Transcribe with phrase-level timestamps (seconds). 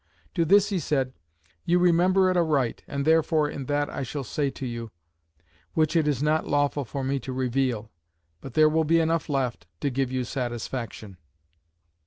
[0.33, 1.13] To this he said;
[1.63, 4.93] "You remember it aright and therefore in that I shall say to you, I must
[4.93, 7.91] reserve some particulars, which it is not lawful for me to reveal;
[8.41, 11.17] but there will be enough left, to give you satisfaction."